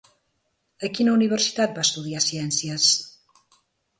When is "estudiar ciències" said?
1.87-2.87